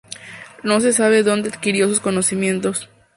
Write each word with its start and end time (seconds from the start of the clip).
No 0.63 0.79
se 0.79 0.93
sabe 0.93 1.21
dónde 1.21 1.49
adquirió 1.49 1.87
sus 1.87 1.99
conocimientos. 1.99 2.89